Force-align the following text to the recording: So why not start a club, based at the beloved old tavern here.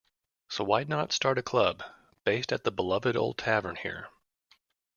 So 0.49 0.63
why 0.63 0.83
not 0.85 1.11
start 1.13 1.37
a 1.37 1.43
club, 1.43 1.83
based 2.25 2.51
at 2.51 2.63
the 2.63 2.71
beloved 2.71 3.15
old 3.15 3.37
tavern 3.37 3.75
here. 3.75 4.09